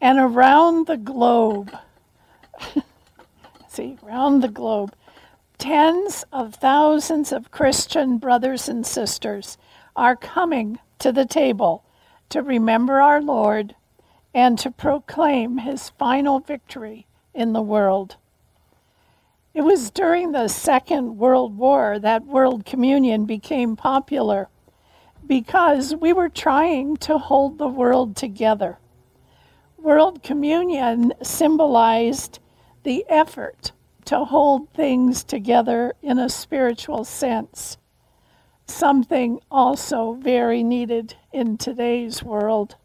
[0.07, 1.76] and around the globe,
[3.68, 4.94] see, around the globe,
[5.59, 9.59] tens of thousands of Christian brothers and sisters
[9.96, 11.82] are coming to the table
[12.28, 13.74] to remember our Lord
[14.32, 18.14] and to proclaim his final victory in the world.
[19.54, 24.50] It was during the Second World War that World Communion became popular
[25.26, 28.78] because we were trying to hold the world together.
[29.78, 32.38] World Communion symbolized
[32.82, 33.72] the effort
[34.06, 37.76] to hold things together in a spiritual sense,
[38.66, 42.76] something also very needed in today's world.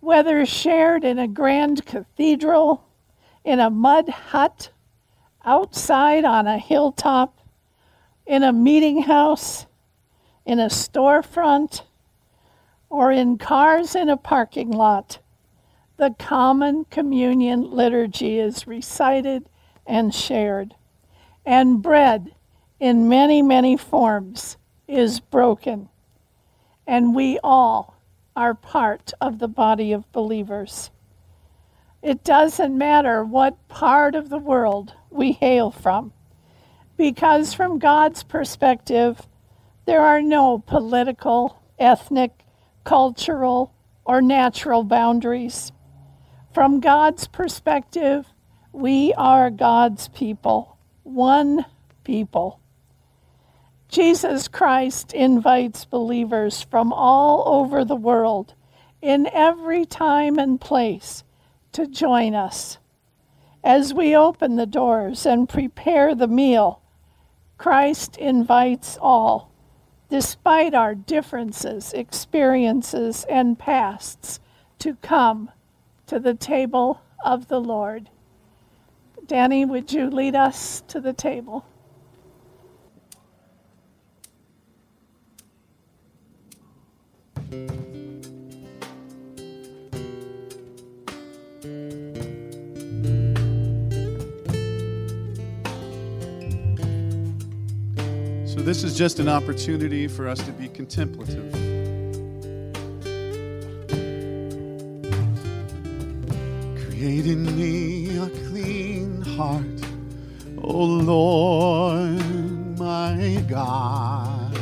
[0.00, 2.84] Whether shared in a grand cathedral,
[3.44, 4.70] in a mud hut,
[5.44, 7.38] outside on a hilltop,
[8.26, 9.66] in a meeting house,
[10.44, 11.82] in a storefront,
[12.88, 15.18] or in cars in a parking lot,
[15.96, 19.48] the common communion liturgy is recited
[19.86, 20.74] and shared.
[21.44, 22.34] And bread,
[22.78, 25.88] in many, many forms, is broken.
[26.86, 27.96] And we all
[28.34, 30.90] are part of the body of believers.
[32.02, 36.12] It doesn't matter what part of the world we hail from,
[36.96, 39.26] because from God's perspective,
[39.86, 42.44] there are no political, ethnic,
[42.84, 43.72] cultural,
[44.04, 45.72] or natural boundaries.
[46.56, 48.32] From God's perspective,
[48.72, 51.66] we are God's people, one
[52.02, 52.60] people.
[53.90, 58.54] Jesus Christ invites believers from all over the world,
[59.02, 61.24] in every time and place,
[61.72, 62.78] to join us.
[63.62, 66.80] As we open the doors and prepare the meal,
[67.58, 69.52] Christ invites all,
[70.08, 74.40] despite our differences, experiences, and pasts,
[74.78, 75.50] to come
[76.06, 78.08] to the table of the Lord.
[79.26, 81.66] Danny, would you lead us to the table?
[98.46, 101.65] So, this is just an opportunity for us to be contemplative.
[107.06, 109.80] Create in me a clean heart,
[110.58, 112.20] O Lord,
[112.80, 114.58] my God,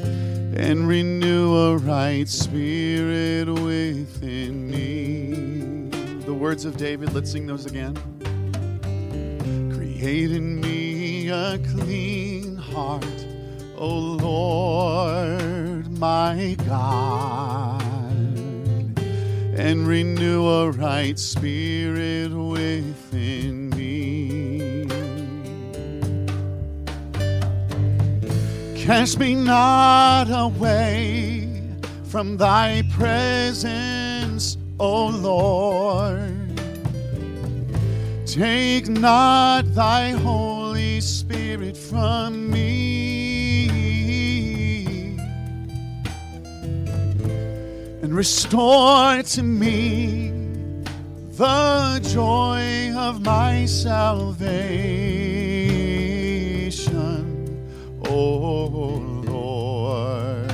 [0.00, 5.90] and renew a right spirit within me.
[6.24, 7.94] The words of David, let's sing those again.
[9.74, 13.26] Create in me a clean heart,
[13.76, 17.75] O Lord, my God,
[19.56, 24.86] and renew a right spirit within me.
[28.76, 31.48] Cast me not away
[32.04, 36.34] from thy presence, O Lord.
[38.26, 42.75] Take not thy Holy Spirit from me
[48.16, 50.30] restore to me
[51.32, 54.46] the joy of my salvation,
[58.08, 60.50] O Lord,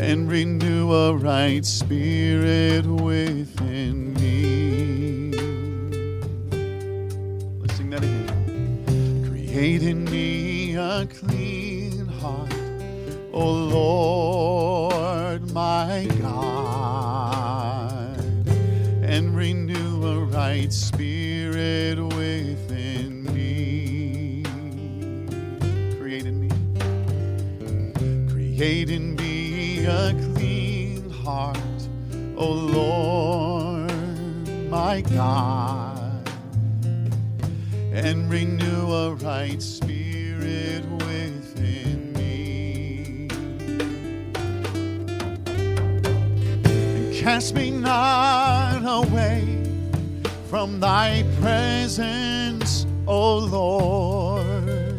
[0.00, 5.30] and renew a right spirit within me.
[7.60, 9.24] Let's sing that again.
[9.30, 12.52] Create in me a clean heart,
[13.32, 15.25] O Lord,
[15.56, 18.20] my God,
[19.02, 24.42] and renew a right spirit within me.
[25.98, 26.50] Create in me,
[28.28, 31.56] create in me a clean heart,
[32.36, 33.90] O Lord,
[34.68, 36.02] my God
[37.94, 41.35] and renew a right spirit within
[47.26, 49.42] cast me not away
[50.48, 54.96] from thy presence, O Lord.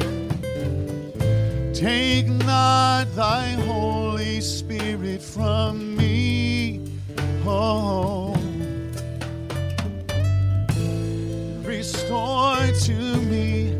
[1.73, 6.81] Take not thy Holy Spirit from me,
[7.45, 8.35] oh.
[11.63, 12.57] restore
[12.87, 12.97] to
[13.31, 13.71] me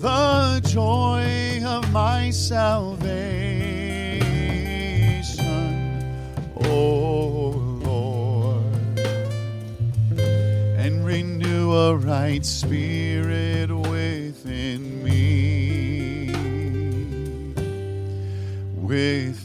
[0.00, 3.43] the joy of my salvation.
[11.74, 16.30] A right spirit within me.
[18.80, 19.43] Within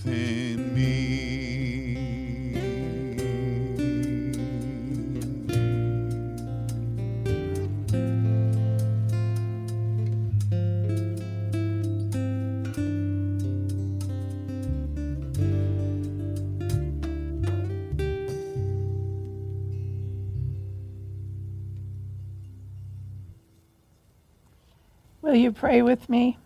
[25.60, 26.38] pray with me?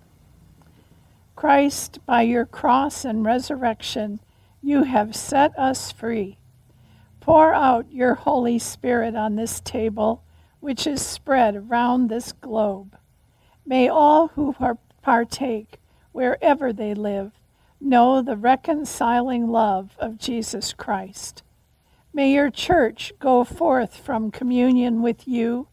[1.35, 4.19] Christ, by your cross and resurrection,
[4.59, 6.39] you have set us free.
[7.19, 10.23] Pour out your Holy Spirit on this table,
[10.61, 12.97] which is spread around this globe.
[13.67, 14.55] May all who
[15.03, 15.77] partake,
[16.11, 17.33] wherever they live,
[17.79, 21.43] know the reconciling love of Jesus Christ.
[22.11, 25.67] May your church go forth from communion with you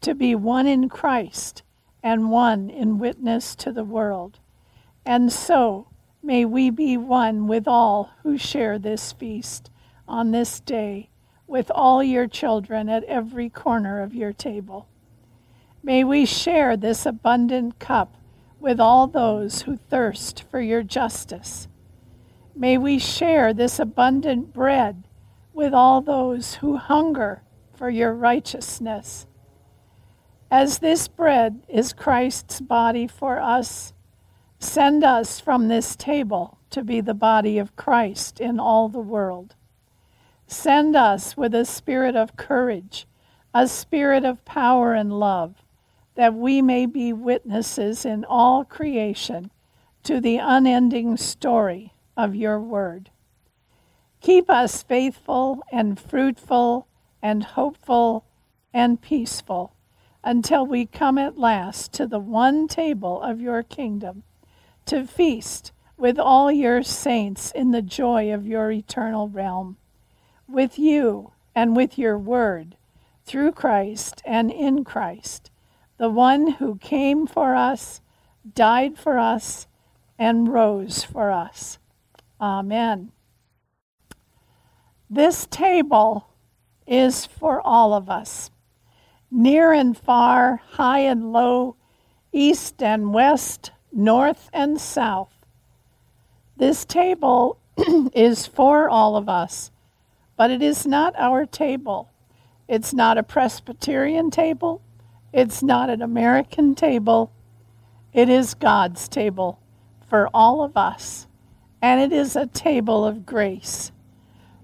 [0.00, 1.62] to be one in Christ
[2.02, 4.38] and one in witness to the world.
[5.04, 5.88] And so
[6.22, 9.70] may we be one with all who share this feast
[10.06, 11.10] on this day,
[11.46, 14.88] with all your children at every corner of your table.
[15.82, 18.14] May we share this abundant cup
[18.60, 21.68] with all those who thirst for your justice.
[22.54, 25.04] May we share this abundant bread
[25.52, 27.42] with all those who hunger
[27.72, 29.26] for your righteousness.
[30.50, 33.92] As this bread is Christ's body for us,
[34.58, 39.56] send us from this table to be the body of Christ in all the world.
[40.46, 43.06] Send us with a spirit of courage,
[43.52, 45.62] a spirit of power and love,
[46.14, 49.50] that we may be witnesses in all creation
[50.04, 53.10] to the unending story of your word.
[54.22, 56.88] Keep us faithful and fruitful
[57.20, 58.24] and hopeful
[58.72, 59.74] and peaceful
[60.24, 64.22] until we come at last to the one table of your kingdom
[64.86, 69.76] to feast with all your saints in the joy of your eternal realm.
[70.48, 72.76] With you and with your word,
[73.24, 75.50] through Christ and in Christ,
[75.98, 78.00] the one who came for us,
[78.54, 79.66] died for us,
[80.18, 81.78] and rose for us.
[82.40, 83.12] Amen.
[85.10, 86.28] This table
[86.86, 88.50] is for all of us,
[89.30, 91.76] near and far, high and low,
[92.32, 95.32] east and west, north and south.
[96.56, 97.58] This table
[98.14, 99.70] is for all of us,
[100.36, 102.10] but it is not our table.
[102.66, 104.82] It's not a Presbyterian table.
[105.32, 107.32] It's not an American table.
[108.12, 109.60] It is God's table
[110.08, 111.26] for all of us,
[111.82, 113.92] and it is a table of grace.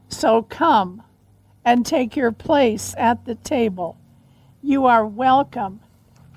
[0.09, 1.03] So come
[1.65, 3.97] and take your place at the table.
[4.67, 5.81] You are welcome.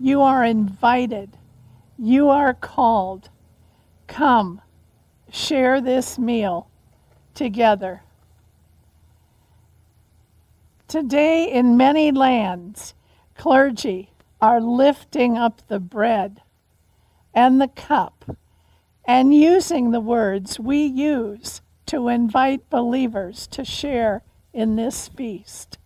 [0.02, 1.38] You are invited.
[1.98, 3.30] You are called.
[4.08, 4.60] Come,
[5.32, 6.70] share this meal
[7.34, 8.02] together.
[10.90, 12.96] Today, in many lands,
[13.38, 14.12] clergy
[14.42, 16.42] are lifting up the bread
[17.34, 18.38] and the cup
[19.06, 24.22] and using the words we use to invite believers to share
[24.52, 25.78] in this feast.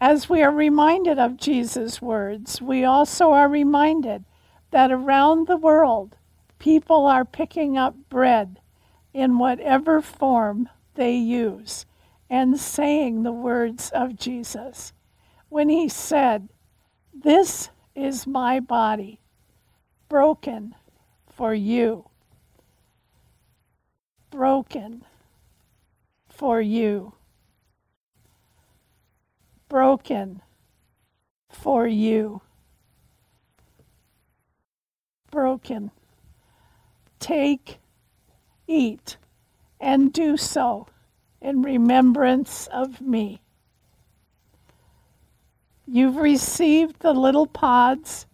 [0.00, 4.24] As we are reminded of Jesus' words, we also are reminded
[4.70, 6.16] that around the world,
[6.58, 8.60] people are picking up bread
[9.14, 11.86] in whatever form they use
[12.28, 14.92] and saying the words of Jesus
[15.48, 16.48] when he said,
[17.14, 19.20] This is my body,
[20.10, 20.74] broken
[21.26, 22.10] for you.
[24.30, 25.04] Broken
[26.28, 27.15] for you.
[29.68, 30.42] Broken
[31.50, 32.40] for you.
[35.30, 35.90] Broken.
[37.18, 37.78] Take,
[38.66, 39.16] eat,
[39.80, 40.86] and do so
[41.40, 43.40] in remembrance of me.
[45.86, 48.26] You've received the little pods,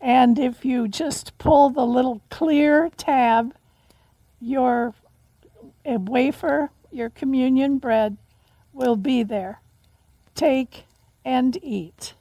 [0.00, 3.54] and if you just pull the little clear tab,
[4.40, 4.94] your
[5.84, 8.16] wafer, your communion bread,
[8.72, 9.60] will be there.
[10.34, 10.84] Take
[11.24, 12.14] and eat.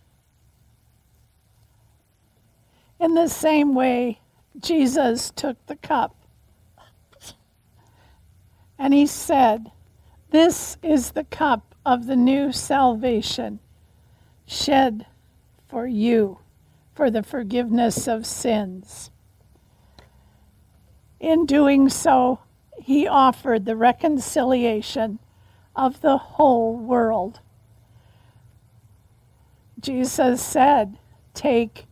[3.00, 4.20] In the same way,
[4.60, 6.16] Jesus took the cup
[8.78, 9.72] and he said,
[10.32, 13.60] This is the cup of the new salvation,
[14.46, 15.06] shed
[15.68, 16.40] for you
[16.96, 19.12] for the forgiveness of sins.
[21.20, 22.40] In doing so,
[22.82, 25.20] he offered the reconciliation
[25.76, 27.42] of the whole world.
[29.80, 30.98] Jesus said,
[31.34, 31.86] Take,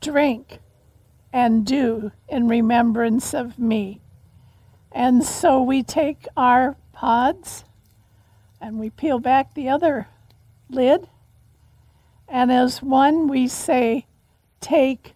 [0.00, 0.58] drink,
[1.32, 4.00] and do in remembrance of me.
[4.92, 7.64] And so we take our pods
[8.60, 10.08] and we peel back the other
[10.68, 11.08] lid.
[12.28, 14.06] And as one, we say,
[14.60, 15.14] Take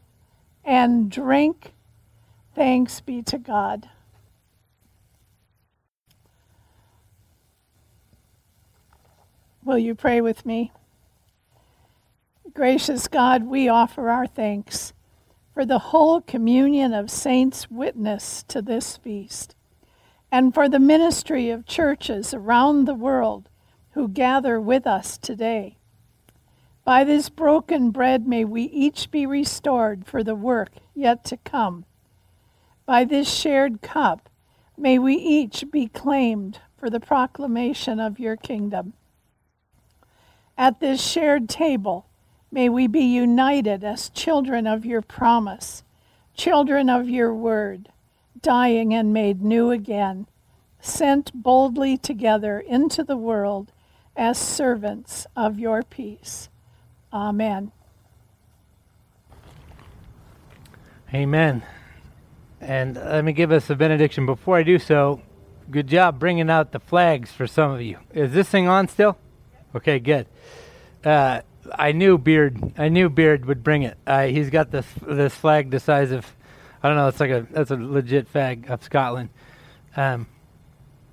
[0.65, 1.73] and drink.
[2.55, 3.89] Thanks be to God.
[9.65, 10.73] Will you pray with me?
[12.55, 14.93] Gracious God, we offer our thanks
[15.53, 19.57] for the whole communion of saints witness to this feast,
[20.31, 23.49] and for the ministry of churches around the world
[23.95, 25.79] who gather with us today.
[26.85, 31.85] By this broken bread may we each be restored for the work yet to come.
[32.87, 34.29] By this shared cup
[34.79, 38.93] may we each be claimed for the proclamation of your kingdom.
[40.57, 42.07] At this shared table,
[42.55, 45.83] may we be united as children of your promise,
[46.35, 47.89] children of your word,
[48.41, 50.25] dying and made new again,
[50.81, 53.73] sent boldly together into the world
[54.17, 56.49] as servants of your peace.
[57.13, 57.73] Amen.
[61.13, 61.65] Amen.
[62.61, 64.27] And let me give us a benediction.
[64.27, 65.21] Before I do so,
[65.73, 67.99] good job bringing out the flags for some of you.
[68.13, 69.19] Is this thing on still?
[69.75, 70.29] Okay, good.
[71.05, 71.41] Uh,
[71.73, 72.75] I knew Beard.
[72.79, 73.97] I knew Beard would bring it.
[74.07, 76.27] Uh, he's got this this flag the size of,
[76.83, 77.09] I don't know.
[77.09, 79.31] It's like a that's a legit flag of Scotland.
[79.97, 80.27] Um,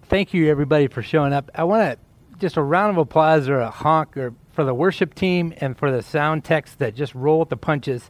[0.03, 1.51] thank you everybody for showing up.
[1.55, 5.13] I want to just a round of applause or a honk or for the worship
[5.13, 8.09] team and for the sound techs that just roll the punches.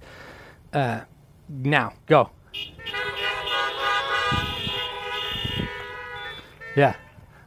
[0.74, 1.02] Uh,
[1.50, 2.30] now go.
[6.76, 6.96] Yeah,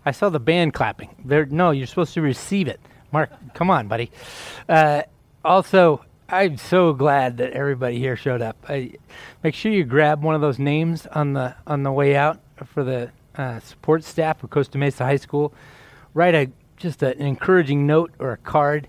[0.04, 1.16] I saw the band clapping.
[1.24, 2.80] There, no, you're supposed to receive it.
[3.14, 4.10] Mark, come on, buddy.
[4.68, 5.02] Uh,
[5.44, 8.56] also, I'm so glad that everybody here showed up.
[8.68, 8.94] I,
[9.44, 12.82] make sure you grab one of those names on the on the way out for
[12.82, 15.54] the uh, support staff of Costa Mesa High School.
[16.12, 18.88] Write a just an encouraging note or a card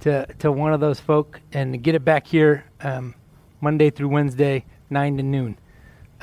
[0.00, 3.14] to to one of those folk and get it back here um,
[3.60, 5.56] Monday through Wednesday, nine to noon.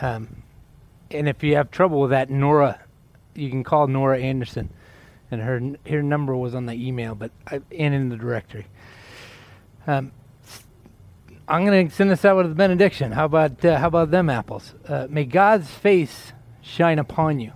[0.01, 0.43] Um,
[1.09, 2.81] and if you have trouble with that, Nora
[3.33, 4.69] you can call Nora Anderson,
[5.31, 8.67] and her her number was on the email, but I, and in the directory.
[9.87, 10.11] Um,
[11.47, 13.11] I'm going to send this out with a benediction.
[13.11, 14.75] How about uh, how about them apples?
[14.87, 17.53] Uh, may God's face shine upon you.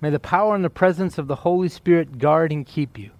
[0.00, 3.10] May the power and the presence of the Holy Spirit guard and keep you.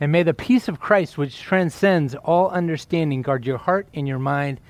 [0.00, 4.18] And may the peace of Christ, which transcends all understanding, guard your heart and your
[4.18, 4.60] mind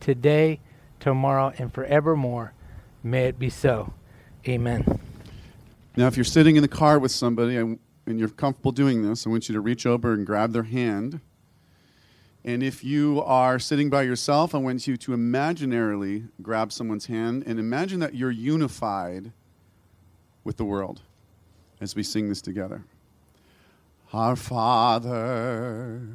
[0.00, 0.60] today,
[1.00, 2.52] tomorrow, and forevermore.
[3.02, 3.92] May it be so.
[4.46, 5.00] Amen.
[5.96, 9.30] Now, if you're sitting in the car with somebody and you're comfortable doing this, I
[9.30, 11.20] want you to reach over and grab their hand.
[12.44, 17.44] And if you are sitting by yourself, I want you to imaginarily grab someone's hand
[17.46, 19.32] and imagine that you're unified
[20.44, 21.02] with the world
[21.80, 22.84] as we sing this together.
[24.12, 26.08] Our Father,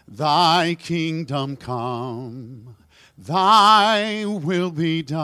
[0.06, 2.76] Thy kingdom come,
[3.16, 5.18] thy will be done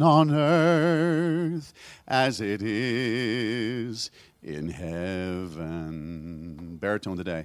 [0.00, 1.74] on earth
[2.08, 4.10] as it is
[4.42, 6.78] in heaven.
[6.80, 7.44] Baritone today.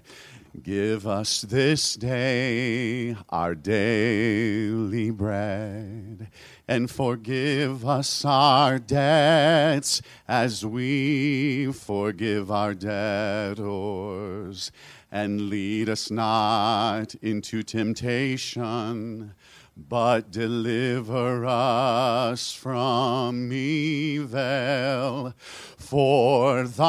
[0.63, 6.29] Give us this day our daily bread
[6.67, 14.71] and forgive us our debts as we forgive our debtors.
[15.09, 19.33] And lead us not into temptation,
[19.77, 25.33] but deliver us from evil.
[25.77, 26.87] For thine